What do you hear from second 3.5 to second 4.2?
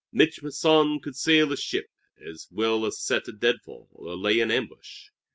fall or